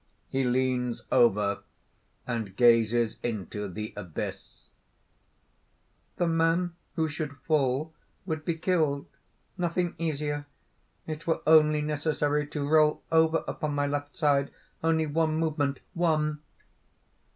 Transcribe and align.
(He 0.29 0.43
leans 0.43 1.03
over, 1.11 1.59
and 2.25 2.55
gazes 2.55 3.17
into 3.21 3.67
the 3.67 3.93
abyss.) 3.95 4.69
"The 6.17 6.25
man 6.25 6.73
who 6.95 7.07
should 7.07 7.37
fall 7.45 7.93
would 8.25 8.43
be 8.43 8.55
killed. 8.55 9.05
Nothing 9.59 9.93
easier: 9.99 10.47
it 11.05 11.27
were 11.27 11.43
only 11.45 11.83
necessary 11.83 12.47
to 12.47 12.67
roll 12.67 13.03
over 13.11 13.43
upon 13.47 13.75
my 13.75 13.85
left 13.85 14.17
side: 14.17 14.49
only 14.83 15.05
one 15.05 15.35
movement 15.37 15.81
one!" 15.93 16.41